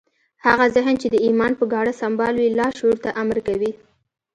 هغه 0.45 0.65
ذهن 0.75 0.95
چې 1.01 1.07
د 1.11 1.15
ايمان 1.25 1.51
په 1.59 1.65
ګاڼه 1.73 1.93
سمبال 2.01 2.33
وي 2.37 2.49
لاشعور 2.59 2.97
ته 3.03 3.09
امر 3.21 3.37
کوي. 3.47 3.71